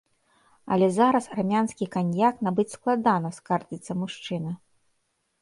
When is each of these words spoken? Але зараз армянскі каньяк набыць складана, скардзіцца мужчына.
Але 0.75 0.87
зараз 0.95 1.27
армянскі 1.35 1.85
каньяк 1.97 2.35
набыць 2.47 2.67
складана, 2.77 3.29
скардзіцца 3.37 3.99
мужчына. 4.07 4.51